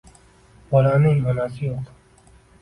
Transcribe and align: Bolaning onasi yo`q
Bolaning 0.71 1.21
onasi 1.35 1.69
yo`q 1.69 1.85